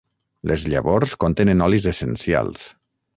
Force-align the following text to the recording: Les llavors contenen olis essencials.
Les 0.51 0.63
llavors 0.73 1.13
contenen 1.25 1.61
olis 1.69 1.85
essencials. 1.95 2.65